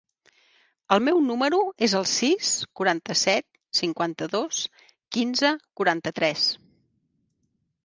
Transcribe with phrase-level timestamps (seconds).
[0.95, 3.47] El meu número es el sis, quaranta-set,
[3.81, 4.65] cinquanta-dos,
[5.19, 6.49] quinze, quaranta-tres.